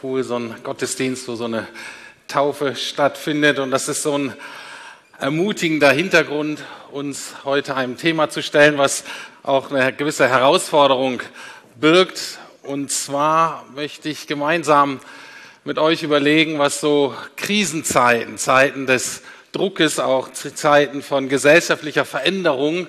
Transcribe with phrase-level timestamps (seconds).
[0.00, 1.66] Cool, so ein Gottesdienst, wo so eine
[2.28, 3.58] Taufe stattfindet.
[3.58, 4.32] Und das ist so ein
[5.18, 6.62] ermutigender Hintergrund,
[6.92, 9.02] uns heute einem Thema zu stellen, was
[9.42, 11.20] auch eine gewisse Herausforderung
[11.80, 12.38] birgt.
[12.62, 15.00] Und zwar möchte ich gemeinsam
[15.64, 19.22] mit euch überlegen, was so Krisenzeiten, Zeiten des
[19.52, 22.86] Druckes, auch Zeiten von gesellschaftlicher Veränderung,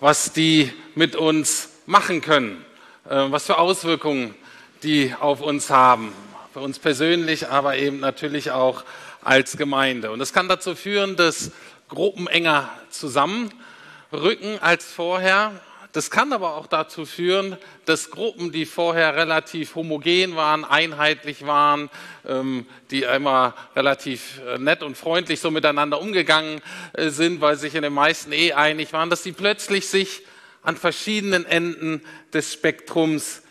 [0.00, 2.64] was die mit uns machen können,
[3.08, 4.34] äh, was für Auswirkungen
[4.82, 6.12] die auf uns haben,
[6.52, 8.84] für uns persönlich, aber eben natürlich auch
[9.22, 10.10] als Gemeinde.
[10.10, 11.50] Und das kann dazu führen, dass
[11.88, 15.52] Gruppen enger zusammenrücken als vorher.
[15.92, 17.56] Das kann aber auch dazu führen,
[17.86, 21.88] dass Gruppen, die vorher relativ homogen waren, einheitlich waren,
[22.28, 26.60] ähm, die immer relativ äh, nett und freundlich so miteinander umgegangen
[26.92, 30.22] äh, sind, weil sich in den meisten eh einig waren, dass die plötzlich sich
[30.66, 32.02] an verschiedenen Enden
[32.32, 33.42] des Spektrums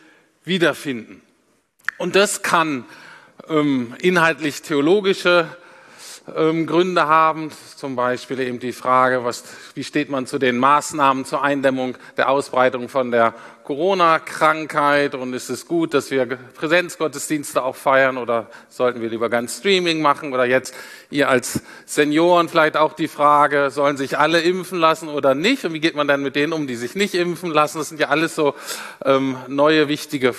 [0.44, 1.22] wiederfinden.
[1.98, 2.86] Und das kann
[3.48, 5.48] ähm, inhaltlich theologische
[6.34, 9.44] ähm, Gründe haben, zum Beispiel eben die Frage, was,
[9.76, 15.50] wie steht man zu den Maßnahmen zur Eindämmung der Ausbreitung von der Corona-Krankheit und ist
[15.50, 20.46] es gut, dass wir Präsenzgottesdienste auch feiern oder sollten wir lieber ganz Streaming machen oder
[20.46, 20.74] jetzt
[21.10, 25.74] ihr als Senioren vielleicht auch die Frage, sollen sich alle impfen lassen oder nicht und
[25.74, 27.80] wie geht man dann mit denen um, die sich nicht impfen lassen?
[27.80, 28.56] Das sind ja alles so
[29.04, 30.34] ähm, neue wichtige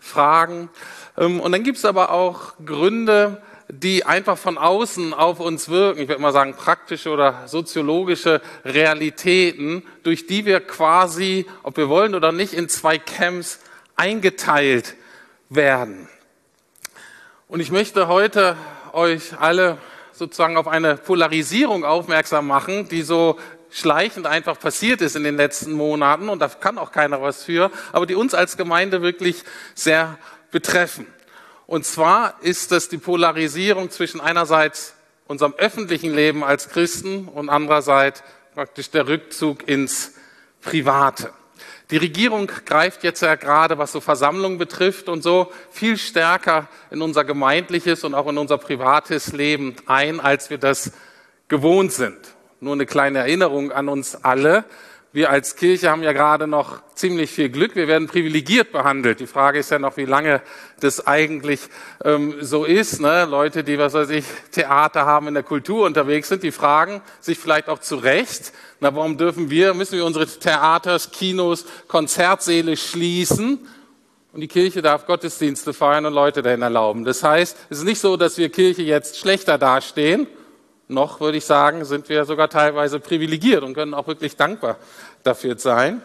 [0.00, 0.68] Fragen.
[1.16, 6.02] Ähm, und dann gibt es aber auch Gründe, die einfach von außen auf uns wirken.
[6.02, 12.14] Ich würde mal sagen, praktische oder soziologische Realitäten, durch die wir quasi, ob wir wollen
[12.14, 13.60] oder nicht, in zwei Camps
[13.96, 14.94] eingeteilt
[15.48, 16.08] werden.
[17.48, 18.56] Und ich möchte heute
[18.92, 19.78] euch alle
[20.12, 23.38] sozusagen auf eine Polarisierung aufmerksam machen, die so
[23.70, 27.72] schleichend einfach passiert ist in den letzten Monaten und da kann auch keiner was für,
[27.92, 29.42] aber die uns als Gemeinde wirklich
[29.74, 30.16] sehr
[30.52, 31.06] betreffen.
[31.66, 34.94] Und zwar ist das die Polarisierung zwischen einerseits
[35.26, 38.22] unserem öffentlichen Leben als Christen und andererseits
[38.54, 40.12] praktisch der Rückzug ins
[40.60, 41.32] Private.
[41.90, 47.02] Die Regierung greift jetzt ja gerade, was so Versammlungen betrifft und so viel stärker in
[47.02, 50.92] unser gemeindliches und auch in unser privates Leben ein, als wir das
[51.48, 52.18] gewohnt sind.
[52.60, 54.64] Nur eine kleine Erinnerung an uns alle.
[55.14, 57.76] Wir als Kirche haben ja gerade noch ziemlich viel Glück.
[57.76, 59.20] Wir werden privilegiert behandelt.
[59.20, 60.42] Die Frage ist ja noch, wie lange
[60.80, 61.60] das eigentlich
[62.04, 63.00] ähm, so ist.
[63.00, 63.24] Ne?
[63.24, 67.38] Leute, die, was weiß ich, Theater haben, in der Kultur unterwegs sind, die fragen sich
[67.38, 73.60] vielleicht auch zu Recht, na, warum dürfen wir, müssen wir unsere Theaters, Kinos, Konzertsäle schließen?
[74.32, 77.04] Und die Kirche darf Gottesdienste feiern und Leute dahin erlauben.
[77.04, 80.26] Das heißt, es ist nicht so, dass wir Kirche jetzt schlechter dastehen,
[80.88, 84.76] noch würde ich sagen, sind wir sogar teilweise privilegiert und können auch wirklich dankbar
[85.22, 86.02] dafür sein.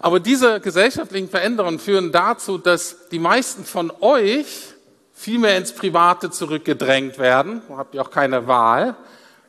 [0.00, 4.74] Aber diese gesellschaftlichen Veränderungen führen dazu, dass die meisten von euch
[5.12, 7.60] viel mehr ins Private zurückgedrängt werden.
[7.68, 8.96] Habt ihr auch keine Wahl.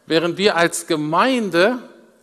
[0.06, 1.80] Während wir als Gemeinde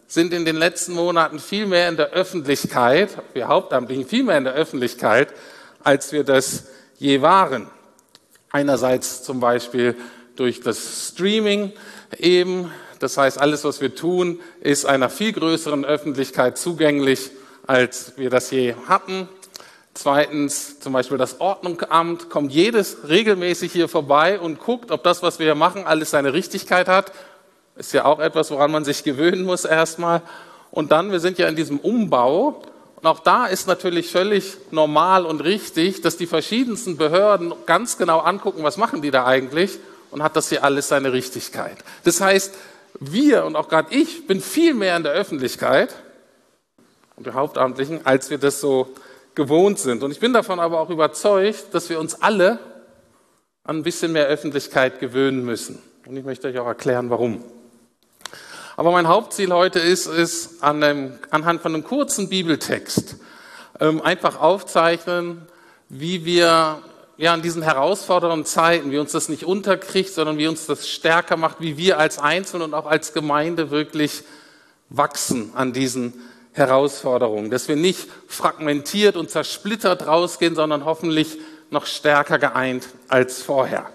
[0.06, 4.44] sind in den letzten Monaten viel mehr in der Öffentlichkeit, wir Hauptamtlichen viel mehr in
[4.44, 5.32] der Öffentlichkeit,
[5.82, 6.66] als wir das
[6.98, 7.68] je waren.
[8.50, 9.94] Einerseits zum Beispiel
[10.36, 11.72] durch das Streaming
[12.16, 12.70] eben.
[12.98, 17.30] Das heißt, alles, was wir tun, ist einer viel größeren Öffentlichkeit zugänglich,
[17.66, 19.28] als wir das je hatten.
[19.94, 25.38] Zweitens, zum Beispiel das Ordnungsamt kommt jedes regelmäßig hier vorbei und guckt, ob das, was
[25.38, 27.12] wir hier machen, alles seine Richtigkeit hat.
[27.76, 30.22] Ist ja auch etwas, woran man sich gewöhnen muss erstmal.
[30.70, 32.62] Und dann, wir sind ja in diesem Umbau.
[32.96, 38.18] Und auch da ist natürlich völlig normal und richtig, dass die verschiedensten Behörden ganz genau
[38.18, 39.78] angucken, was machen die da eigentlich
[40.10, 41.76] und hat das hier alles seine Richtigkeit.
[42.04, 42.54] Das heißt,
[43.00, 45.94] wir und auch gerade ich bin viel mehr in der Öffentlichkeit
[47.16, 48.94] und der Hauptamtlichen, als wir das so
[49.34, 50.02] gewohnt sind.
[50.02, 52.58] Und ich bin davon aber auch überzeugt, dass wir uns alle
[53.64, 55.80] an ein bisschen mehr Öffentlichkeit gewöhnen müssen.
[56.06, 57.44] Und ich möchte euch auch erklären, warum.
[58.76, 63.16] Aber mein Hauptziel heute ist es, an einem, anhand von einem kurzen Bibeltext
[63.80, 65.46] ähm, einfach aufzeichnen,
[65.88, 66.82] wie wir
[67.18, 71.36] ja, in diesen herausfordernden Zeiten, wie uns das nicht unterkriegt, sondern wie uns das stärker
[71.36, 74.22] macht, wie wir als Einzelne und auch als Gemeinde wirklich
[74.88, 76.14] wachsen an diesen
[76.52, 77.50] Herausforderungen.
[77.50, 81.38] Dass wir nicht fragmentiert und zersplittert rausgehen, sondern hoffentlich
[81.70, 83.90] noch stärker geeint als vorher.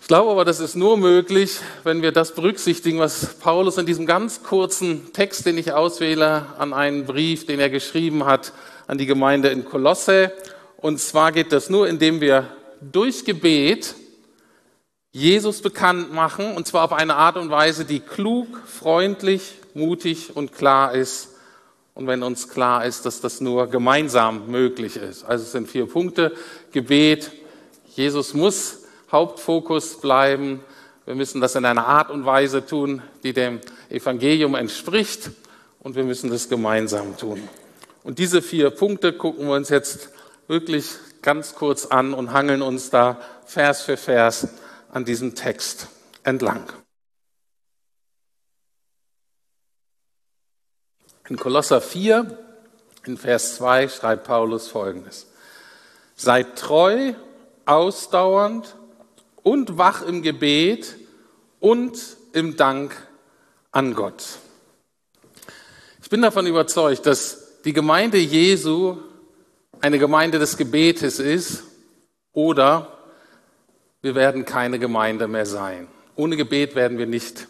[0.00, 4.06] Ich glaube aber, das ist nur möglich, wenn wir das berücksichtigen, was Paulus in diesem
[4.06, 8.52] ganz kurzen Text, den ich auswähle, an einen Brief, den er geschrieben hat
[8.86, 10.30] an die Gemeinde in Kolosse
[10.84, 12.46] und zwar geht das nur, indem wir
[12.82, 13.94] durch Gebet
[15.12, 20.52] Jesus bekannt machen, und zwar auf eine Art und Weise, die klug, freundlich, mutig und
[20.52, 21.30] klar ist
[21.94, 25.24] und wenn uns klar ist, dass das nur gemeinsam möglich ist.
[25.24, 26.34] Also es sind vier Punkte.
[26.70, 27.32] Gebet.
[27.96, 30.60] Jesus muss Hauptfokus bleiben.
[31.06, 35.30] Wir müssen das in einer Art und Weise tun, die dem Evangelium entspricht.
[35.80, 37.40] Und wir müssen das gemeinsam tun.
[38.02, 40.10] Und diese vier Punkte gucken wir uns jetzt
[40.46, 40.90] wirklich
[41.22, 44.48] ganz kurz an und hangeln uns da Vers für Vers
[44.90, 45.88] an diesem Text
[46.22, 46.72] entlang.
[51.28, 52.38] In Kolosser 4,
[53.06, 55.26] in Vers 2 schreibt Paulus Folgendes.
[56.16, 57.14] Seid treu,
[57.64, 58.76] ausdauernd
[59.42, 60.96] und wach im Gebet
[61.60, 61.98] und
[62.32, 62.94] im Dank
[63.72, 64.38] an Gott.
[66.02, 68.98] Ich bin davon überzeugt, dass die Gemeinde Jesu
[69.84, 71.62] eine Gemeinde des Gebetes ist
[72.32, 72.88] oder
[74.00, 75.88] wir werden keine Gemeinde mehr sein.
[76.16, 77.48] Ohne Gebet werden wir nicht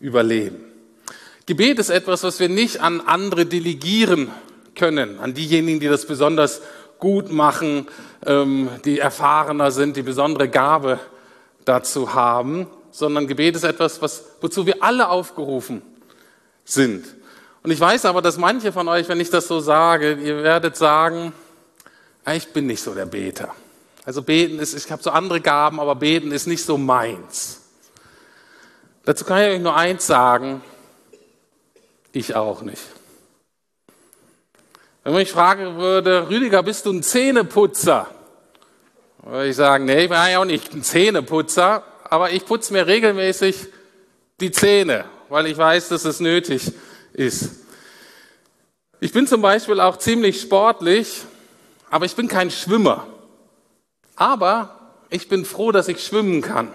[0.00, 0.64] überleben.
[1.44, 4.30] Gebet ist etwas, was wir nicht an andere delegieren
[4.76, 6.62] können, an diejenigen, die das besonders
[6.98, 7.86] gut machen,
[8.24, 10.98] ähm, die erfahrener sind, die besondere Gabe
[11.66, 15.82] dazu haben, sondern Gebet ist etwas, was, wozu wir alle aufgerufen
[16.64, 17.04] sind.
[17.62, 20.74] Und ich weiß aber, dass manche von euch, wenn ich das so sage, ihr werdet
[20.74, 21.34] sagen,
[22.36, 23.54] ich bin nicht so der Beter.
[24.04, 27.60] Also beten ist, ich habe so andere Gaben, aber beten ist nicht so meins.
[29.04, 30.62] Dazu kann ich euch nur eins sagen,
[32.12, 32.82] ich auch nicht.
[35.04, 38.08] Wenn man mich fragen würde, Rüdiger, bist du ein Zähneputzer?
[39.22, 42.86] Würde ich sagen, nee, ich bin ja auch nicht ein Zähneputzer, aber ich putze mir
[42.86, 43.66] regelmäßig
[44.40, 46.72] die Zähne, weil ich weiß, dass es nötig
[47.12, 47.50] ist.
[49.00, 51.22] Ich bin zum Beispiel auch ziemlich sportlich,
[51.90, 53.06] aber ich bin kein Schwimmer.
[54.16, 56.72] Aber ich bin froh, dass ich schwimmen kann.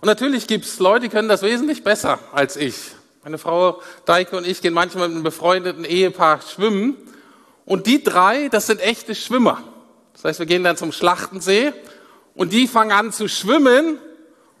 [0.00, 2.92] Und natürlich gibt es Leute, die können das wesentlich besser als ich.
[3.22, 6.96] Meine Frau Deike und ich gehen manchmal mit einem befreundeten Ehepaar schwimmen.
[7.64, 9.62] Und die drei, das sind echte Schwimmer.
[10.12, 11.72] Das heißt, wir gehen dann zum Schlachtensee
[12.34, 13.98] und die fangen an zu schwimmen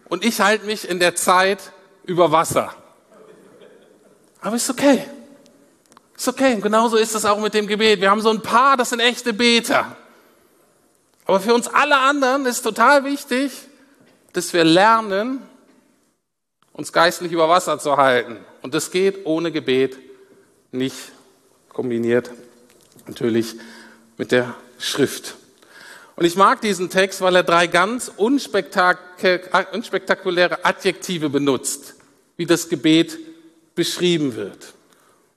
[0.08, 1.72] und ich halte mich in der Zeit
[2.04, 2.74] über Wasser.
[4.40, 5.04] Aber ist okay.
[6.16, 6.54] Ist okay.
[6.54, 8.00] Und genauso ist es auch mit dem Gebet.
[8.00, 9.96] Wir haben so ein paar, das sind echte Beter.
[11.26, 13.52] Aber für uns alle anderen ist total wichtig,
[14.32, 15.42] dass wir lernen,
[16.72, 18.36] uns geistlich über Wasser zu halten.
[18.62, 19.98] Und das geht ohne Gebet
[20.72, 20.96] nicht
[21.68, 22.30] kombiniert
[23.06, 23.54] natürlich
[24.16, 25.36] mit der Schrift.
[26.16, 31.96] Und ich mag diesen Text, weil er drei ganz unspektakuläre Adjektive benutzt,
[32.36, 33.18] wie das Gebet
[33.74, 34.73] beschrieben wird.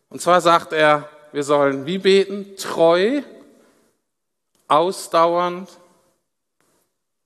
[0.09, 2.55] Und zwar sagt er, wir sollen wie beten?
[2.57, 3.21] Treu,
[4.67, 5.69] ausdauernd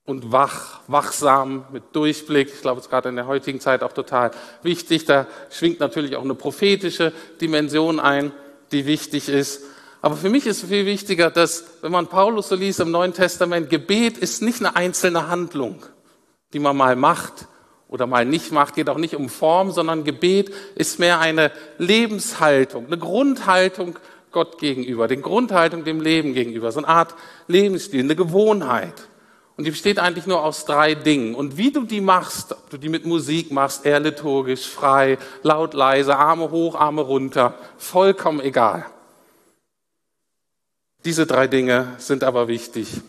[0.05, 2.49] und wach, wachsam, mit Durchblick.
[2.53, 4.31] Ich glaube, es ist gerade in der heutigen Zeit auch total
[4.63, 5.05] wichtig.
[5.05, 8.31] Da schwingt natürlich auch eine prophetische Dimension ein,
[8.71, 9.63] die wichtig ist.
[10.01, 13.69] Aber für mich ist viel wichtiger, dass, wenn man Paulus so liest im Neuen Testament,
[13.69, 15.85] Gebet ist nicht eine einzelne Handlung,
[16.53, 17.47] die man mal macht
[17.91, 22.87] oder mal nicht macht, geht auch nicht um Form, sondern Gebet ist mehr eine Lebenshaltung,
[22.87, 23.99] eine Grundhaltung
[24.31, 27.13] Gott gegenüber, eine Grundhaltung dem Leben gegenüber, so eine Art
[27.47, 28.93] Lebensstil, eine Gewohnheit.
[29.57, 31.35] Und die besteht eigentlich nur aus drei Dingen.
[31.35, 35.73] Und wie du die machst, ob du die mit Musik machst, eher liturgisch, frei, laut,
[35.73, 38.85] leise, Arme hoch, Arme runter, vollkommen egal.
[41.03, 43.01] Diese drei Dinge sind aber wichtig.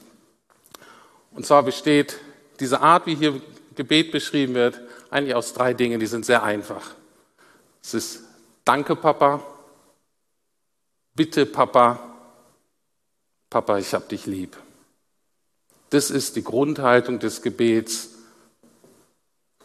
[1.30, 2.18] Und zwar besteht
[2.58, 3.40] diese Art, wie hier
[3.74, 6.90] Gebet beschrieben wird, eigentlich aus drei Dingen, die sind sehr einfach.
[7.82, 8.24] Es ist
[8.64, 9.42] Danke, Papa,
[11.14, 12.00] Bitte, Papa,
[13.50, 14.56] Papa, ich hab dich lieb.
[15.90, 18.08] Das ist die Grundhaltung des Gebets.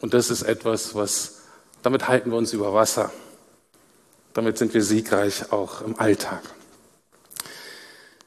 [0.02, 1.44] Und das ist etwas, was,
[1.84, 3.14] damit halten wir uns über Wasser.
[4.34, 6.42] Damit sind wir siegreich auch im Alltag.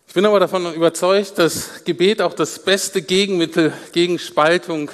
[0.09, 4.91] Ich bin aber davon überzeugt, dass Gebet auch das beste Gegenmittel gegen Spaltung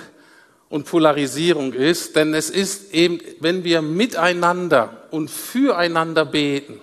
[0.69, 6.81] und Polarisierung ist, denn es ist eben, wenn wir miteinander und füreinander beten,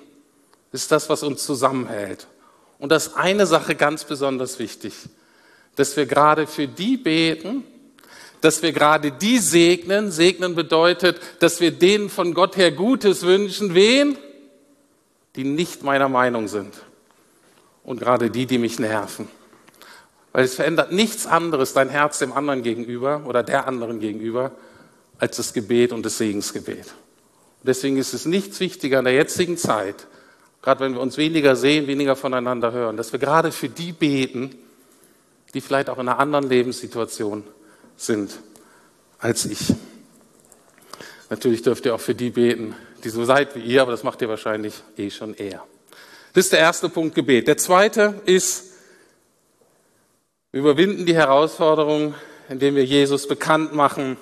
[0.72, 2.28] ist das, was uns zusammenhält.
[2.80, 4.94] Und das ist eine Sache ganz besonders wichtig
[5.76, 7.64] dass wir gerade für die beten,
[8.42, 10.12] dass wir gerade die segnen.
[10.12, 13.74] Segnen bedeutet, dass wir denen von Gott her Gutes wünschen.
[13.74, 14.18] Wen?
[15.36, 16.74] Die nicht meiner Meinung sind.
[17.84, 19.28] Und gerade die, die mich nerven.
[20.34, 24.52] Weil es verändert nichts anderes dein Herz dem anderen gegenüber oder der anderen gegenüber
[25.20, 26.88] als das Gebet und das Segensgebet.
[26.88, 30.08] Und deswegen ist es nichts wichtiger in der jetzigen Zeit,
[30.62, 34.56] gerade wenn wir uns weniger sehen, weniger voneinander hören, dass wir gerade für die beten,
[35.54, 37.44] die vielleicht auch in einer anderen Lebenssituation
[37.96, 38.32] sind
[39.20, 39.74] als ich.
[41.30, 44.22] Natürlich dürft ihr auch für die beten, die so seid wie ihr, aber das macht
[44.22, 45.64] ihr wahrscheinlich eh schon eher.
[46.34, 47.48] Das ist der erste Punkt Gebet.
[47.48, 48.73] Der zweite ist,
[50.54, 52.14] wir überwinden die Herausforderung,
[52.48, 54.18] indem wir Jesus bekannt machen.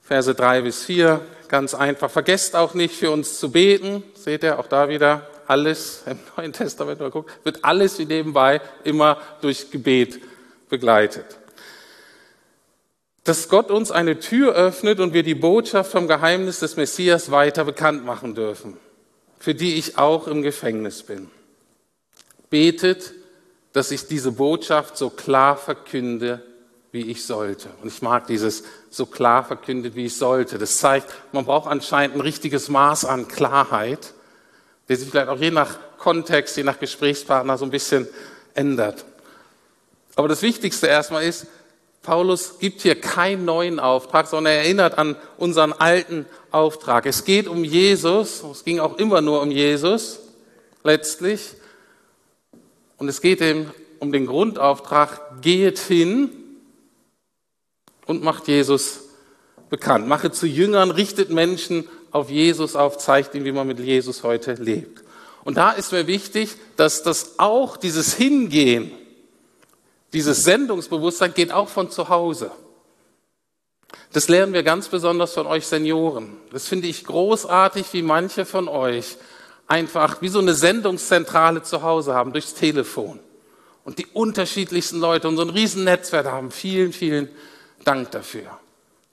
[0.00, 2.08] Verse drei bis vier, ganz einfach.
[2.08, 4.04] Vergesst auch nicht für uns zu beten.
[4.14, 8.60] Seht ihr auch da wieder alles im Neuen Testament, mal guckt, wird alles wie nebenbei
[8.84, 10.20] immer durch Gebet
[10.68, 11.26] begleitet.
[13.24, 17.64] Dass Gott uns eine Tür öffnet und wir die Botschaft vom Geheimnis des Messias weiter
[17.64, 18.76] bekannt machen dürfen,
[19.40, 21.28] für die ich auch im Gefängnis bin.
[22.50, 23.15] Betet,
[23.76, 26.40] dass ich diese Botschaft so klar verkünde,
[26.92, 27.68] wie ich sollte.
[27.82, 30.56] Und ich mag dieses so klar verkündet, wie ich sollte.
[30.56, 34.14] Das zeigt, man braucht anscheinend ein richtiges Maß an Klarheit,
[34.88, 38.08] der sich vielleicht auch je nach Kontext, je nach Gesprächspartner so ein bisschen
[38.54, 39.04] ändert.
[40.14, 41.46] Aber das Wichtigste erstmal ist,
[42.00, 47.04] Paulus gibt hier keinen neuen Auftrag, sondern er erinnert an unseren alten Auftrag.
[47.04, 50.20] Es geht um Jesus, es ging auch immer nur um Jesus,
[50.82, 51.56] letztlich.
[52.98, 56.30] Und es geht ihm um den Grundauftrag, geht hin
[58.06, 59.00] und macht Jesus
[59.68, 60.06] bekannt.
[60.06, 64.54] Mache zu Jüngern, richtet Menschen auf Jesus auf, zeigt ihnen, wie man mit Jesus heute
[64.54, 65.02] lebt.
[65.44, 68.90] Und da ist mir wichtig, dass das auch dieses Hingehen,
[70.12, 72.50] dieses Sendungsbewusstsein geht auch von zu Hause.
[74.12, 76.36] Das lernen wir ganz besonders von euch Senioren.
[76.50, 79.18] Das finde ich großartig, wie manche von euch
[79.66, 83.20] einfach wie so eine Sendungszentrale zu Hause haben, durchs Telefon.
[83.84, 86.50] Und die unterschiedlichsten Leute und so ein Riesennetzwerk haben.
[86.50, 87.28] Vielen, vielen
[87.84, 88.58] Dank dafür.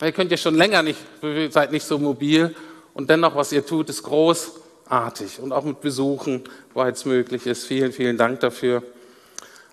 [0.01, 0.99] Ihr könnt ja schon länger nicht,
[1.49, 2.53] seid nicht so mobil
[2.93, 6.43] und dennoch, was ihr tut, ist großartig und auch mit Besuchen,
[6.73, 7.65] wo es möglich ist.
[7.65, 8.83] Vielen, vielen Dank dafür.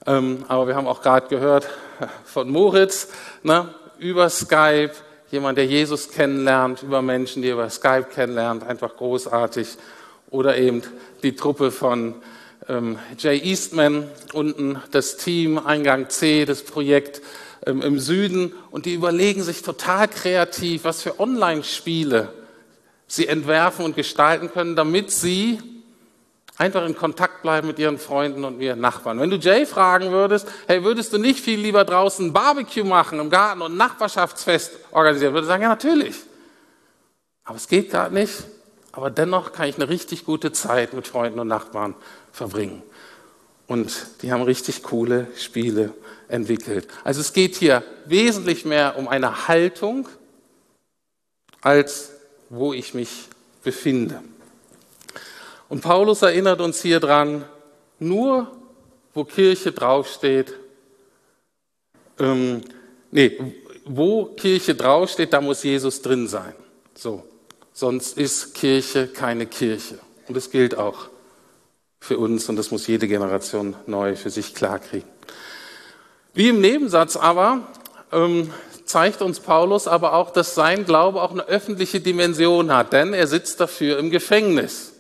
[0.07, 1.69] Ähm, aber wir haben auch gerade gehört
[2.25, 3.09] von Moritz
[3.43, 4.93] ne, über Skype,
[5.31, 9.77] jemand, der Jesus kennenlernt, über Menschen, die über Skype kennenlernt, einfach großartig.
[10.31, 10.83] Oder eben
[11.23, 12.15] die Truppe von
[12.69, 17.21] ähm, Jay Eastman, unten das Team, Eingang C, das Projekt
[17.67, 18.53] ähm, im Süden.
[18.71, 22.33] Und die überlegen sich total kreativ, was für Online-Spiele
[23.07, 25.59] sie entwerfen und gestalten können, damit sie
[26.61, 29.19] einfach in Kontakt bleiben mit ihren Freunden und ihren Nachbarn.
[29.19, 33.19] Wenn du Jay fragen würdest, hey, würdest du nicht viel lieber draußen ein Barbecue machen
[33.19, 36.17] im Garten und ein Nachbarschaftsfest organisieren, würde er sagen, ja, natürlich.
[37.45, 38.45] Aber es geht gerade nicht.
[38.93, 41.95] Aber dennoch kann ich eine richtig gute Zeit mit Freunden und Nachbarn
[42.33, 42.83] verbringen.
[43.67, 45.95] Und die haben richtig coole Spiele
[46.29, 46.89] entwickelt.
[47.05, 50.09] Also es geht hier wesentlich mehr um eine Haltung
[51.61, 52.13] als
[52.49, 53.29] wo ich mich
[53.63, 54.23] befinde.
[55.69, 57.45] Und Paulus erinnert uns hier dran,
[57.99, 58.51] nur
[59.15, 60.55] wo Kirche draufsteht,
[62.19, 62.63] ähm,
[63.11, 63.39] nee,
[63.85, 66.55] wo Kirche draufsteht, da muss Jesus drin sein.
[66.95, 67.25] So,
[67.73, 69.99] sonst ist Kirche keine Kirche.
[70.29, 71.09] Und das gilt auch
[72.01, 75.09] für uns und das muss jede Generation neu für sich klarkriegen.
[76.33, 77.69] Wie im Nebensatz aber
[78.13, 78.53] ähm,
[78.85, 83.27] zeigt uns Paulus aber auch, dass sein Glaube auch eine öffentliche Dimension hat, denn er
[83.27, 84.93] sitzt dafür im Gefängnis.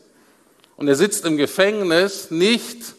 [0.76, 2.94] Und er sitzt im Gefängnis nicht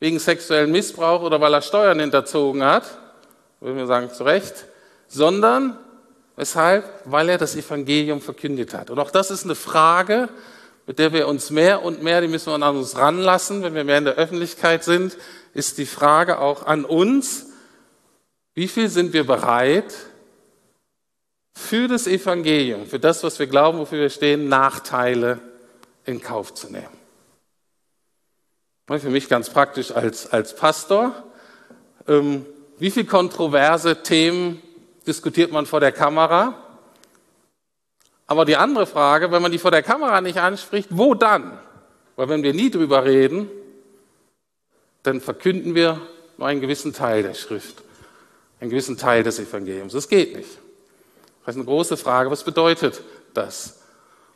[0.00, 2.84] wegen sexuellen Missbrauch oder weil er Steuern hinterzogen hat,
[3.60, 4.66] würden wir sagen zu Recht,
[5.08, 5.76] sondern
[6.38, 6.88] weshalb?
[7.04, 8.90] Weil er das Evangelium verkündet hat.
[8.90, 10.28] Und auch das ist eine Frage,
[10.86, 13.84] mit der wir uns mehr und mehr, die müssen wir an uns ranlassen, wenn wir
[13.84, 15.18] mehr in der Öffentlichkeit sind,
[15.52, 17.46] ist die Frage auch an uns,
[18.54, 19.94] wie viel sind wir bereit,
[21.52, 25.40] für das Evangelium, für das, was wir glauben, wofür wir stehen, Nachteile
[26.04, 26.86] in Kauf zu nehmen.
[28.86, 31.12] Für mich ganz praktisch als, als Pastor.
[32.06, 32.46] Ähm,
[32.78, 34.62] wie viele kontroverse Themen
[35.08, 36.54] diskutiert man vor der Kamera?
[38.26, 41.58] Aber die andere Frage, wenn man die vor der Kamera nicht anspricht, wo dann?
[42.14, 43.50] Weil wenn wir nie drüber reden,
[45.02, 46.00] dann verkünden wir
[46.36, 47.82] nur einen gewissen Teil der Schrift,
[48.60, 49.94] einen gewissen Teil des Evangeliums.
[49.94, 50.58] Das geht nicht.
[51.44, 52.30] Das ist eine große Frage.
[52.30, 53.80] Was bedeutet das?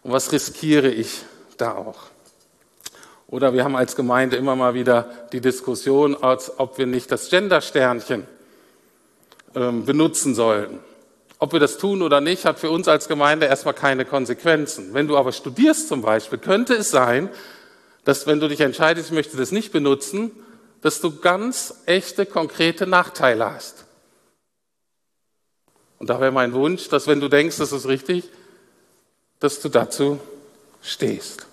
[0.02, 1.22] Und was riskiere ich
[1.58, 1.98] da auch?
[3.28, 7.28] Oder wir haben als Gemeinde immer mal wieder die Diskussion, als ob wir nicht das
[7.28, 8.26] Gender-Sternchen
[9.52, 10.80] benutzen sollten.
[11.38, 14.94] Ob wir das tun oder nicht, hat für uns als Gemeinde erstmal keine Konsequenzen.
[14.94, 17.28] Wenn du aber studierst zum Beispiel, könnte es sein,
[18.04, 20.30] dass wenn du dich entscheidest, ich möchte das nicht benutzen,
[20.82, 23.86] dass du ganz echte, konkrete Nachteile hast.
[25.98, 28.28] Und da wäre mein Wunsch, dass wenn du denkst, das ist richtig,
[29.38, 30.20] dass du dazu
[30.82, 31.46] stehst.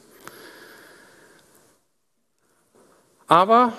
[3.28, 3.74] Aber,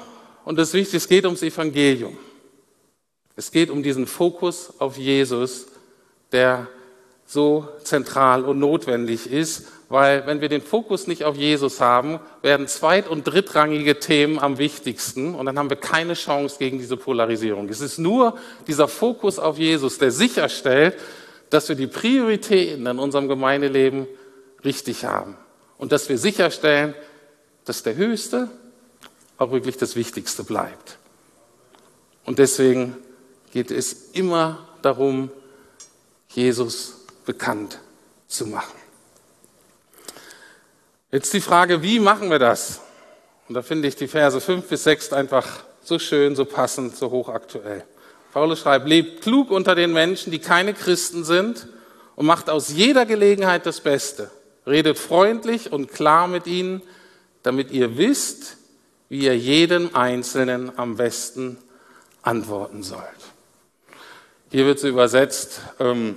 [0.44, 2.16] und das ist wichtig, es geht ums Evangelium.
[3.40, 5.64] Es geht um diesen Fokus auf Jesus,
[6.30, 6.68] der
[7.24, 12.68] so zentral und notwendig ist, weil wenn wir den Fokus nicht auf Jesus haben, werden
[12.68, 17.70] zweit- und drittrangige Themen am wichtigsten und dann haben wir keine Chance gegen diese Polarisierung.
[17.70, 20.96] Es ist nur dieser Fokus auf Jesus, der sicherstellt,
[21.48, 24.06] dass wir die Prioritäten in unserem Gemeindeleben
[24.66, 25.34] richtig haben
[25.78, 26.94] und dass wir sicherstellen,
[27.64, 28.50] dass der Höchste
[29.38, 30.98] auch wirklich das Wichtigste bleibt.
[32.26, 32.98] Und deswegen
[33.52, 35.30] geht es immer darum,
[36.28, 37.78] Jesus bekannt
[38.28, 38.78] zu machen.
[41.10, 42.80] Jetzt die Frage, wie machen wir das?
[43.48, 47.10] Und da finde ich die Verse 5 bis 6 einfach so schön, so passend, so
[47.10, 47.84] hochaktuell.
[48.32, 51.66] Paulus schreibt, lebt klug unter den Menschen, die keine Christen sind
[52.14, 54.30] und macht aus jeder Gelegenheit das Beste.
[54.66, 56.82] Redet freundlich und klar mit ihnen,
[57.42, 58.56] damit ihr wisst,
[59.08, 61.58] wie ihr jedem Einzelnen am besten
[62.22, 63.02] antworten sollt.
[64.52, 66.16] Hier wird so übersetzt, ähm,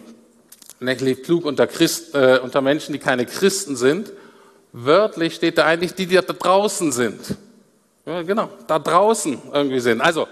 [0.79, 4.11] lebt klug unter, Christ, äh, unter Menschen, die keine Christen sind.
[4.71, 7.19] Wörtlich steht da eigentlich die, die da draußen sind.
[8.07, 10.01] Ja, genau, da draußen irgendwie sind.
[10.01, 10.27] Also,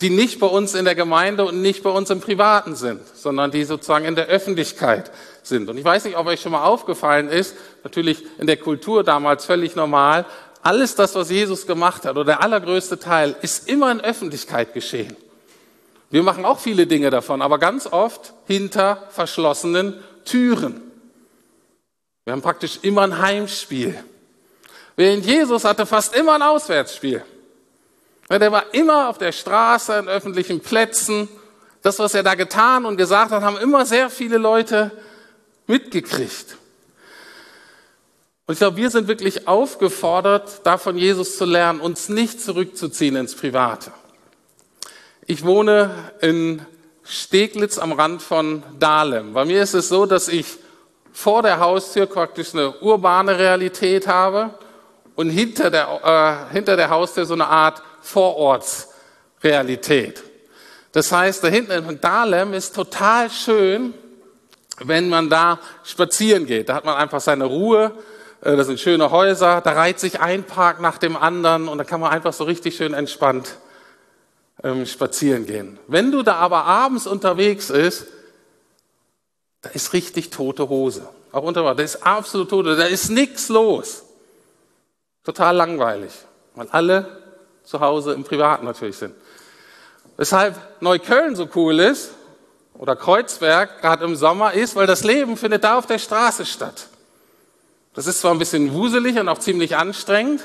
[0.00, 3.50] die nicht bei uns in der Gemeinde und nicht bei uns im Privaten sind, sondern
[3.50, 5.10] die sozusagen in der Öffentlichkeit
[5.42, 5.68] sind.
[5.68, 7.54] Und ich weiß nicht, ob euch schon mal aufgefallen ist,
[7.84, 10.24] natürlich in der Kultur damals völlig normal,
[10.62, 15.14] alles das, was Jesus gemacht hat, oder der allergrößte Teil, ist immer in Öffentlichkeit geschehen.
[16.10, 20.80] Wir machen auch viele Dinge davon, aber ganz oft hinter verschlossenen Türen.
[22.24, 24.02] Wir haben praktisch immer ein Heimspiel.
[24.96, 27.24] Während Jesus hatte fast immer ein Auswärtsspiel.
[28.30, 31.28] Der war immer auf der Straße, in öffentlichen Plätzen.
[31.82, 34.90] Das, was er da getan und gesagt hat, haben immer sehr viele Leute
[35.66, 36.56] mitgekriegt.
[38.46, 43.34] Und ich glaube, wir sind wirklich aufgefordert, davon Jesus zu lernen, uns nicht zurückzuziehen ins
[43.34, 43.92] Private.
[45.30, 45.90] Ich wohne
[46.22, 46.62] in
[47.04, 49.34] Steglitz am Rand von Dahlem.
[49.34, 50.46] Bei mir ist es so, dass ich
[51.12, 54.54] vor der Haustür praktisch eine urbane Realität habe
[55.16, 60.22] und hinter der, äh, hinter der Haustür so eine Art Vorortsrealität.
[60.92, 63.92] Das heißt, da hinten in Dahlem ist total schön,
[64.78, 66.70] wenn man da spazieren geht.
[66.70, 67.92] Da hat man einfach seine Ruhe,
[68.40, 71.84] äh, das sind schöne Häuser, da reiht sich ein Park nach dem anderen und da
[71.84, 73.58] kann man einfach so richtig schön entspannt
[74.62, 75.78] ähm, spazieren gehen.
[75.86, 78.06] Wenn du da aber abends unterwegs bist,
[79.62, 81.08] da ist richtig tote Hose.
[81.32, 81.76] Auch unter Wasser.
[81.76, 84.04] Da ist absolut tote, da ist nichts los.
[85.24, 86.12] Total langweilig.
[86.54, 87.22] Weil alle
[87.64, 89.14] zu Hause im Privaten natürlich sind.
[90.16, 92.10] Weshalb Neukölln so cool ist,
[92.78, 96.86] oder Kreuzberg, gerade im Sommer, ist, weil das Leben findet da auf der Straße statt.
[97.94, 100.42] Das ist zwar ein bisschen wuselig und auch ziemlich anstrengend,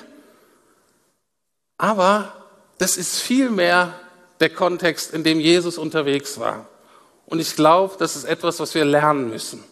[1.78, 2.34] aber
[2.80, 3.94] das ist viel mehr
[4.44, 6.68] der Kontext, in dem Jesus unterwegs war.
[7.26, 9.64] Und ich glaube, das ist etwas, was wir lernen müssen.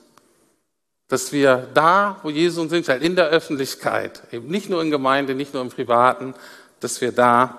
[1.10, 5.36] Dass wir da, wo Jesus uns hinstellt, in der Öffentlichkeit, eben nicht nur in Gemeinde,
[5.36, 6.34] nicht nur im Privaten,
[6.80, 7.58] dass wir da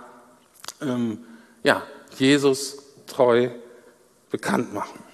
[0.81, 1.18] ähm,
[1.62, 1.83] ja,
[2.18, 3.51] Jesus treu
[4.31, 5.05] bekannt machen.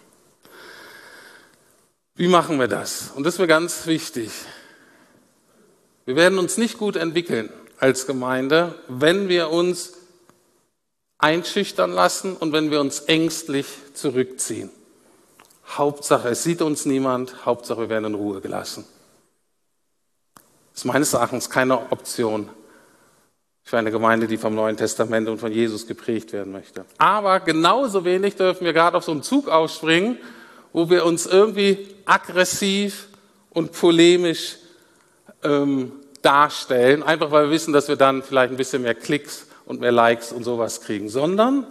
[2.14, 3.10] Wie machen wir das?
[3.16, 4.30] Und das ist mir ganz wichtig.
[6.04, 9.97] Wir werden uns nicht gut entwickeln als Gemeinde, wenn wir uns
[11.18, 14.70] einschüchtern lassen und wenn wir uns ängstlich zurückziehen.
[15.76, 18.84] Hauptsache, es sieht uns niemand, Hauptsache, wir werden in Ruhe gelassen.
[20.72, 22.48] Das ist meines Erachtens keine Option
[23.64, 26.86] für eine Gemeinde, die vom Neuen Testament und von Jesus geprägt werden möchte.
[26.96, 30.16] Aber genauso wenig dürfen wir gerade auf so einen Zug aufspringen,
[30.72, 33.08] wo wir uns irgendwie aggressiv
[33.50, 34.56] und polemisch
[35.42, 39.80] ähm, darstellen, einfach weil wir wissen, dass wir dann vielleicht ein bisschen mehr Klicks und
[39.80, 41.66] mehr Likes und sowas kriegen, sondern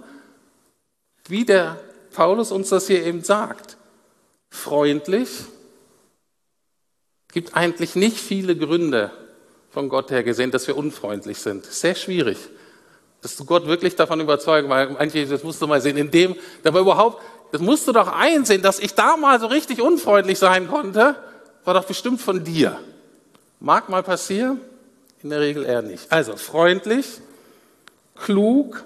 [1.27, 1.79] wie der
[2.13, 3.75] Paulus uns das hier eben sagt,
[4.49, 5.29] freundlich,
[7.33, 9.12] gibt eigentlich nicht viele Gründe
[9.71, 11.65] von Gott her gesehen, dass wir unfreundlich sind.
[11.65, 12.38] Sehr schwierig,
[13.21, 16.36] dass du Gott wirklich davon überzeugen, weil eigentlich, das musst du mal sehen, in dem,
[16.63, 20.67] aber überhaupt, das musst du doch einsehen, dass ich da mal so richtig unfreundlich sein
[20.67, 21.15] konnte,
[21.63, 22.79] war doch bestimmt von dir.
[23.60, 24.62] Mag mal passieren,
[25.23, 26.12] in der Regel eher nicht.
[26.12, 27.21] Also freundlich,
[28.19, 28.84] klug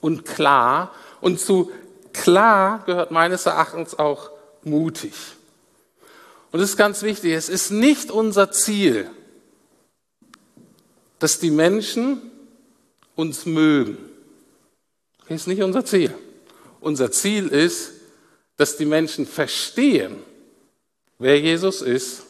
[0.00, 0.92] und klar.
[1.20, 1.70] Und zu
[2.12, 4.30] klar gehört meines Erachtens auch
[4.62, 5.12] mutig.
[6.52, 9.10] Und es ist ganz wichtig, es ist nicht unser Ziel,
[11.18, 12.30] dass die Menschen
[13.16, 13.98] uns mögen.
[15.28, 16.14] Das ist nicht unser Ziel.
[16.80, 17.92] Unser Ziel ist,
[18.56, 20.16] dass die Menschen verstehen,
[21.18, 22.22] wer Jesus ist,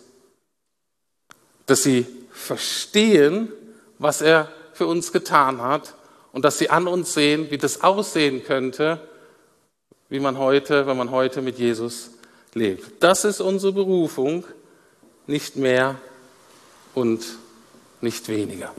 [1.66, 3.52] dass sie verstehen,
[3.98, 5.94] was er für uns getan hat
[6.34, 9.00] und dass sie an uns sehen, wie das aussehen könnte,
[10.08, 12.10] wie man heute, wenn man heute mit Jesus
[12.54, 13.02] lebt.
[13.04, 14.44] Das ist unsere Berufung,
[15.28, 15.94] nicht mehr
[16.92, 17.24] und
[18.00, 18.74] nicht weniger.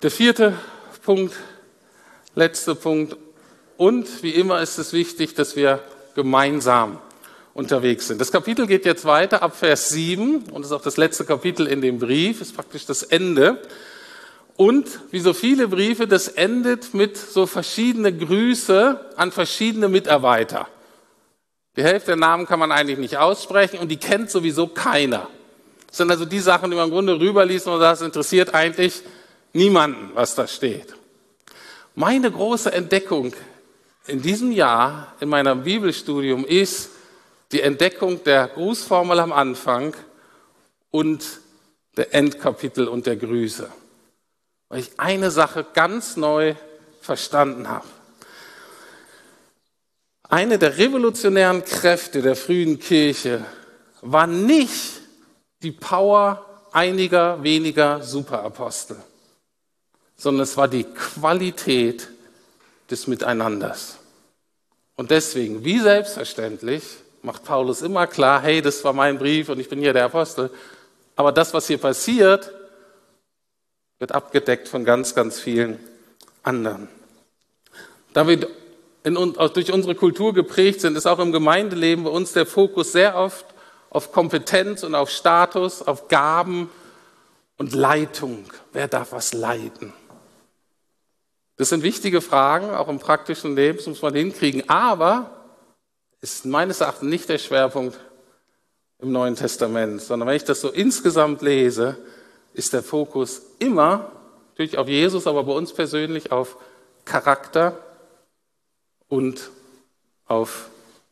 [0.00, 0.56] Der vierte
[1.02, 1.34] Punkt,
[2.34, 3.14] letzter Punkt.
[3.76, 5.80] Und wie immer ist es wichtig, dass wir
[6.14, 6.98] gemeinsam
[7.54, 8.20] unterwegs sind.
[8.20, 11.80] Das Kapitel geht jetzt weiter ab Vers 7 und ist auch das letzte Kapitel in
[11.80, 13.60] dem Brief, ist praktisch das Ende.
[14.56, 20.68] Und wie so viele Briefe, das endet mit so verschiedene Grüße an verschiedene Mitarbeiter.
[21.76, 25.28] Die Hälfte der Namen kann man eigentlich nicht aussprechen und die kennt sowieso keiner.
[25.88, 29.02] Das sind also die Sachen, die man im Grunde rüberliest und es interessiert eigentlich
[29.52, 30.94] niemanden, was da steht.
[31.94, 33.34] Meine große Entdeckung
[34.06, 36.90] in diesem Jahr in meinem Bibelstudium ist
[37.52, 39.94] die Entdeckung der Grußformel am Anfang
[40.90, 41.40] und
[41.96, 43.70] der Endkapitel und der Grüße.
[44.68, 46.54] Weil ich eine Sache ganz neu
[47.02, 47.86] verstanden habe.
[50.28, 53.44] Eine der revolutionären Kräfte der frühen Kirche
[54.00, 55.02] war nicht
[55.62, 58.96] die Power einiger weniger Superapostel,
[60.16, 62.08] sondern es war die Qualität
[62.90, 63.98] des Miteinanders.
[64.96, 66.82] Und deswegen, wie selbstverständlich,
[67.22, 70.50] macht Paulus immer klar, hey, das war mein Brief und ich bin hier der Apostel.
[71.16, 72.52] Aber das, was hier passiert,
[73.98, 75.78] wird abgedeckt von ganz, ganz vielen
[76.42, 76.88] anderen.
[78.12, 78.48] Da wir
[79.04, 83.16] in, durch unsere Kultur geprägt sind, ist auch im Gemeindeleben bei uns der Fokus sehr
[83.16, 83.46] oft
[83.90, 86.70] auf Kompetenz und auf Status, auf Gaben
[87.58, 88.44] und Leitung.
[88.72, 89.92] Wer darf was leiten?
[91.56, 94.68] Das sind wichtige Fragen, auch im praktischen Leben, das muss man hinkriegen.
[94.68, 95.41] Aber
[96.22, 97.98] ist meines Erachtens nicht der Schwerpunkt
[98.98, 101.98] im Neuen Testament, sondern wenn ich das so insgesamt lese,
[102.54, 104.10] ist der Fokus immer
[104.50, 106.56] natürlich auf Jesus, aber bei uns persönlich auf
[107.04, 107.76] Charakter,
[109.12, 109.50] und
[110.26, 110.70] auf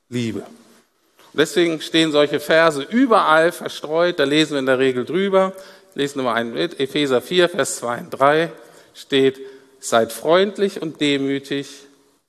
[0.09, 0.39] Liebe.
[0.39, 5.53] Und deswegen stehen solche Verse überall verstreut, da lesen wir in der Regel drüber.
[5.95, 8.53] Lesen wir mal einen mit, Epheser 4, Vers 2 und 3
[8.95, 9.39] steht,
[9.81, 11.69] seid freundlich und demütig,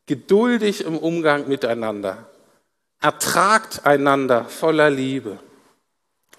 [0.08, 2.28] geduldig im Umgang miteinander,
[3.02, 5.40] ertragt einander voller Liebe,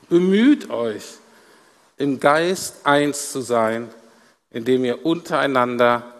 [0.09, 1.03] bemüht euch,
[1.98, 3.88] im Geist eins zu sein,
[4.51, 6.14] indem ihr untereinander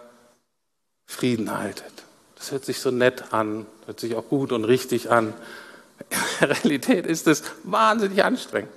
[1.05, 1.91] Frieden haltet.
[2.35, 5.33] Das hört sich so nett an, hört sich auch gut und richtig an.
[6.09, 8.71] In der Realität ist es wahnsinnig anstrengend.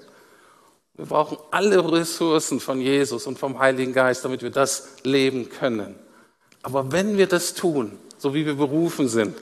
[0.94, 5.94] Wir brauchen alle Ressourcen von Jesus und vom Heiligen Geist, damit wir das leben können.
[6.62, 9.36] Aber wenn wir das tun, so wie wir berufen sind,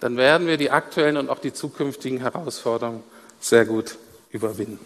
[0.00, 3.02] dann werden wir die aktuellen und auch die zukünftigen Herausforderungen
[3.38, 3.96] sehr gut
[4.30, 4.84] überwinden.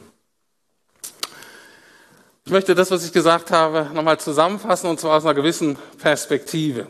[2.47, 6.87] Ich möchte das, was ich gesagt habe, nochmal zusammenfassen und zwar aus einer gewissen Perspektive.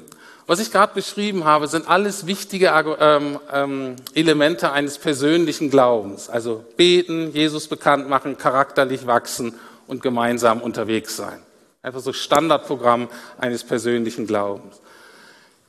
[0.46, 6.28] Was ich gerade beschrieben habe, sind alles wichtige ähm, ähm, Elemente eines persönlichen Glaubens.
[6.28, 9.54] Also beten, Jesus bekannt machen, charakterlich wachsen
[9.86, 11.40] und gemeinsam unterwegs sein.
[11.82, 13.08] Einfach so Standardprogramm
[13.38, 14.80] eines persönlichen Glaubens.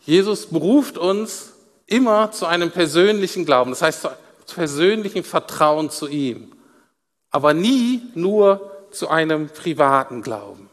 [0.06, 1.54] Jesus beruft uns
[1.88, 4.10] immer zu einem persönlichen Glauben, das heißt
[4.46, 6.54] zu persönlichen Vertrauen zu ihm,
[7.32, 10.70] aber nie nur zu einem privaten Glauben.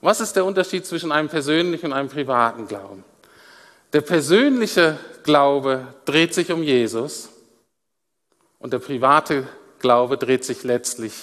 [0.00, 3.04] Was ist der Unterschied zwischen einem persönlichen und einem privaten Glauben?
[3.92, 7.30] Der persönliche Glaube dreht sich um Jesus
[8.58, 9.46] und der private
[9.78, 11.14] Glaube dreht sich letztlich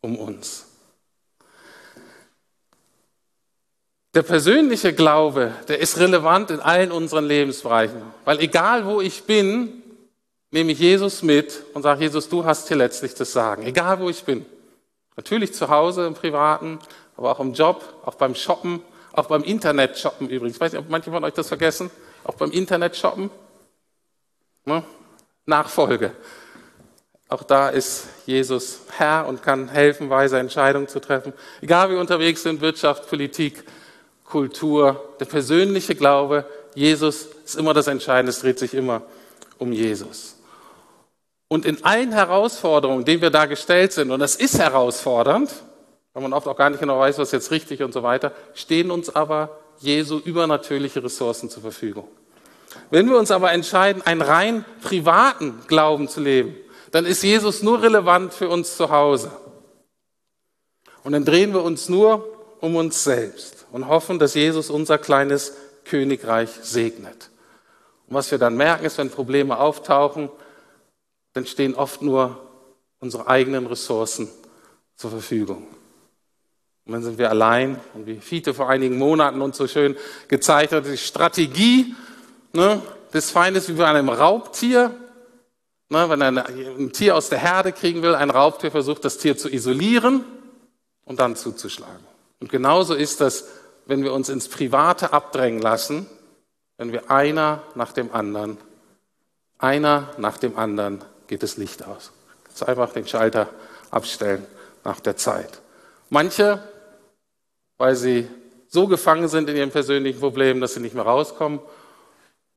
[0.00, 0.67] um uns.
[4.14, 9.82] Der persönliche Glaube, der ist relevant in allen unseren Lebensbereichen, weil egal wo ich bin,
[10.50, 14.08] nehme ich Jesus mit und sage, Jesus, du hast hier letztlich das Sagen, egal wo
[14.08, 14.46] ich bin.
[15.16, 16.78] Natürlich zu Hause im Privaten,
[17.16, 18.80] aber auch im Job, auch beim Shoppen,
[19.12, 20.56] auch beim Internet shoppen übrigens.
[20.56, 21.90] Ich weiß nicht, ob manche von euch das vergessen.
[22.24, 23.30] Auch beim Internet shoppen.
[24.64, 24.84] Ne?
[25.44, 26.12] Nachfolge.
[27.28, 31.32] Auch da ist Jesus Herr und kann helfen, weise Entscheidungen zu treffen.
[31.60, 33.64] Egal wie unterwegs sind, Wirtschaft, Politik,
[34.28, 39.02] Kultur, der persönliche Glaube, Jesus ist immer das Entscheidende, es dreht sich immer
[39.58, 40.36] um Jesus.
[41.48, 45.50] Und in allen Herausforderungen, denen wir da gestellt sind, und das ist herausfordernd,
[46.12, 48.90] weil man oft auch gar nicht genau weiß, was jetzt richtig und so weiter, stehen
[48.90, 52.08] uns aber Jesu übernatürliche Ressourcen zur Verfügung.
[52.90, 56.54] Wenn wir uns aber entscheiden, einen rein privaten Glauben zu leben,
[56.90, 59.32] dann ist Jesus nur relevant für uns zu Hause.
[61.02, 62.28] Und dann drehen wir uns nur
[62.60, 65.54] um uns selbst und hoffen, dass Jesus unser kleines
[65.84, 67.30] Königreich segnet.
[68.06, 70.30] Und was wir dann merken, ist, wenn Probleme auftauchen,
[71.34, 72.40] dann stehen oft nur
[73.00, 74.28] unsere eigenen Ressourcen
[74.96, 75.66] zur Verfügung.
[76.86, 77.78] Und dann sind wir allein.
[77.94, 79.96] Und wie Fiete vor einigen Monaten uns so schön
[80.28, 81.94] gezeigt hat, die Strategie
[82.52, 82.80] ne,
[83.12, 84.94] des Feindes wie bei einem Raubtier
[85.90, 89.38] Ne, wenn er ein Tier aus der Herde kriegen will, ein Raubtier versucht, das Tier
[89.38, 90.24] zu isolieren
[91.04, 92.06] und dann zuzuschlagen.
[92.40, 93.46] Und genauso ist das,
[93.86, 96.06] wenn wir uns ins Private abdrängen lassen,
[96.76, 98.58] wenn wir einer nach dem anderen,
[99.58, 102.12] einer nach dem anderen geht das Licht aus.
[102.48, 103.48] Jetzt einfach den Schalter
[103.90, 104.46] abstellen
[104.84, 105.60] nach der Zeit.
[106.10, 106.62] Manche,
[107.76, 108.28] weil sie
[108.68, 111.60] so gefangen sind in ihren persönlichen Problemen, dass sie nicht mehr rauskommen,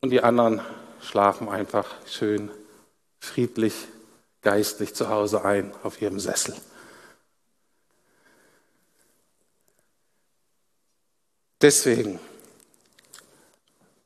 [0.01, 0.61] und die anderen
[1.01, 2.49] schlafen einfach schön
[3.19, 3.73] friedlich,
[4.41, 6.55] geistlich zu Hause ein auf ihrem Sessel.
[11.61, 12.19] Deswegen,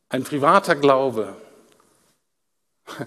[0.09, 1.35] ein privater Glaube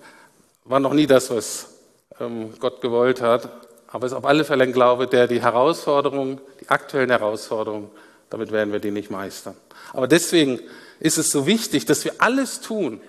[0.64, 1.74] war noch nie das, was
[2.18, 3.50] ähm, Gott gewollt hat,
[3.88, 7.90] aber es ist auf alle Fälle ein Glaube, der die Herausforderungen, die aktuellen Herausforderungen,
[8.30, 9.54] damit werden wir die nicht meistern.
[9.92, 10.60] Aber deswegen
[10.98, 13.00] ist es so wichtig, dass wir alles tun,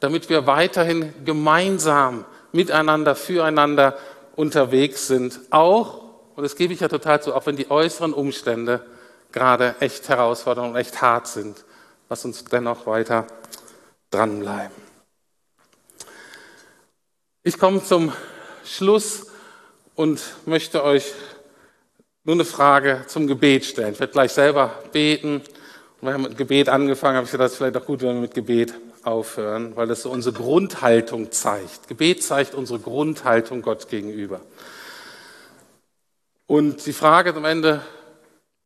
[0.00, 3.96] damit wir weiterhin gemeinsam miteinander, füreinander
[4.34, 5.40] unterwegs sind.
[5.50, 6.02] Auch,
[6.34, 8.84] und das gebe ich ja total zu, auch wenn die äußeren Umstände
[9.32, 11.64] gerade echt herausfordernd und echt hart sind.
[12.08, 13.26] Lass uns dennoch weiter
[14.10, 14.76] dranbleiben.
[17.42, 18.12] Ich komme zum
[18.64, 19.26] Schluss
[19.94, 21.12] und möchte euch
[22.24, 23.94] nur eine Frage zum Gebet stellen.
[23.94, 25.36] Ich werde gleich selber beten.
[25.36, 25.46] Und
[26.02, 28.20] wir haben mit Gebet angefangen, habe ich gedacht, es ist vielleicht auch gut, wenn wir
[28.20, 31.88] mit Gebet aufhören, weil das so unsere Grundhaltung zeigt.
[31.88, 34.40] Gebet zeigt unsere Grundhaltung Gott gegenüber.
[36.46, 37.82] Und die Frage am Ende,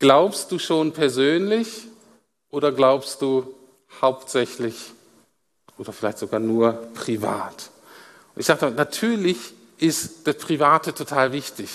[0.02, 1.86] glaubst du schon persönlich
[2.50, 3.54] oder glaubst du
[4.00, 4.74] hauptsächlich
[5.78, 7.70] oder vielleicht sogar nur privat?
[8.34, 9.38] Und ich sage, natürlich
[9.78, 11.70] ist das Private total wichtig.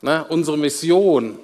[0.00, 0.24] Ne?
[0.28, 1.40] Unsere Mission,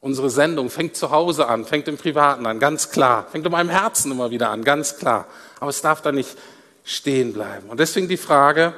[0.00, 3.28] Unsere Sendung fängt zu Hause an, fängt im Privaten an, ganz klar.
[3.30, 5.28] Fängt in meinem Herzen immer wieder an, ganz klar.
[5.60, 6.36] Aber es darf da nicht
[6.82, 7.68] stehen bleiben.
[7.68, 8.74] Und deswegen die Frage,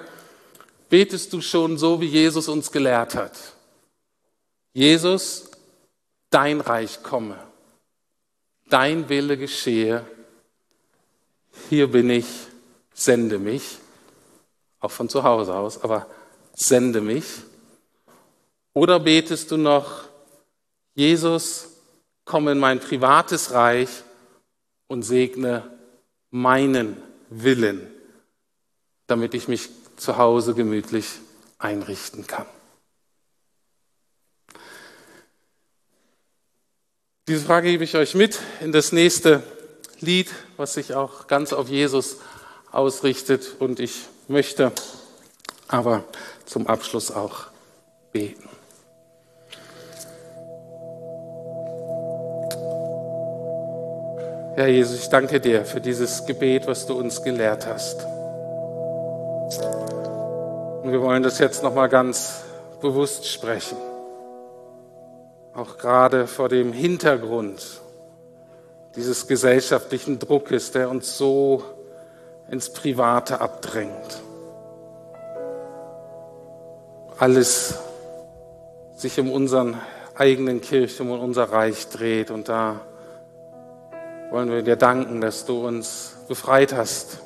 [0.90, 3.32] betest du schon so, wie Jesus uns gelehrt hat?
[4.74, 5.48] Jesus,
[6.34, 7.38] dein Reich komme,
[8.68, 10.04] dein Wille geschehe,
[11.70, 12.26] hier bin ich,
[12.92, 13.78] sende mich,
[14.80, 16.08] auch von zu Hause aus, aber
[16.52, 17.24] sende mich.
[18.72, 20.08] Oder betest du noch,
[20.96, 21.68] Jesus,
[22.24, 24.02] komme in mein privates Reich
[24.88, 25.62] und segne
[26.30, 27.86] meinen Willen,
[29.06, 31.06] damit ich mich zu Hause gemütlich
[31.58, 32.46] einrichten kann.
[37.26, 39.42] Diese Frage gebe ich euch mit in das nächste
[40.00, 42.18] Lied, was sich auch ganz auf Jesus
[42.70, 43.56] ausrichtet.
[43.60, 44.72] Und ich möchte
[45.66, 46.04] aber
[46.44, 47.46] zum Abschluss auch
[48.12, 48.46] beten.
[54.56, 58.04] Herr Jesus, ich danke dir für dieses Gebet, was du uns gelehrt hast.
[60.82, 62.42] Und wir wollen das jetzt nochmal ganz
[62.82, 63.78] bewusst sprechen.
[65.54, 67.80] Auch gerade vor dem Hintergrund
[68.96, 71.62] dieses gesellschaftlichen Druckes, der uns so
[72.50, 74.22] ins Private abdrängt.
[77.18, 77.78] Alles
[78.96, 79.80] sich um unseren
[80.16, 82.80] eigenen Kirchen, um unser Reich dreht und da
[84.30, 87.18] wollen wir dir danken, dass du uns befreit hast,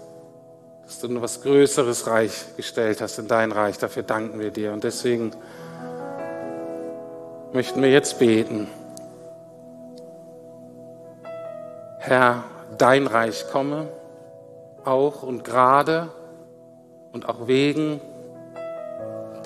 [0.85, 3.79] dass du ein was Größeres Reich gestellt hast in dein Reich.
[3.79, 4.73] Dafür danken wir dir.
[4.73, 5.33] Und deswegen
[7.53, 8.69] möchten wir jetzt beten.
[11.99, 12.45] Herr,
[12.77, 13.89] dein Reich komme,
[14.85, 16.09] auch und gerade
[17.13, 18.01] und auch wegen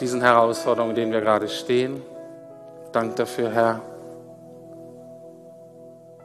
[0.00, 2.02] diesen Herausforderungen, in denen wir gerade stehen.
[2.92, 3.80] Dank dafür, Herr.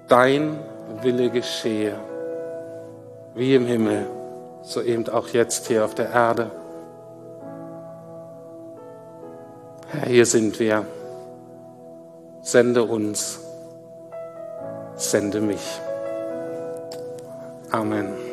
[0.07, 0.59] Dein
[1.01, 1.95] Wille geschehe,
[3.35, 4.07] wie im Himmel,
[4.61, 6.51] so eben auch jetzt hier auf der Erde.
[9.89, 10.85] Herr, hier sind wir.
[12.47, 13.41] Sende uns,
[14.95, 15.81] sende mich.
[17.71, 18.26] Amen.